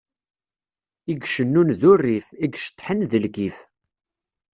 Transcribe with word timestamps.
I 1.11 1.13
icennun 1.23 1.69
d 1.79 1.81
urrif, 1.91 2.27
i 2.33 2.47
iceṭṭḥen 2.55 2.99
d 3.11 3.13
lkif. 3.23 3.57